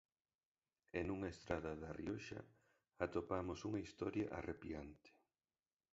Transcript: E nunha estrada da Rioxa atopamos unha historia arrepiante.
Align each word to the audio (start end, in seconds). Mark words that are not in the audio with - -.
E 0.97 0.99
nunha 1.07 1.33
estrada 1.35 1.71
da 1.81 1.89
Rioxa 1.99 2.39
atopamos 3.05 3.59
unha 3.69 3.83
historia 3.85 4.31
arrepiante. 4.39 5.09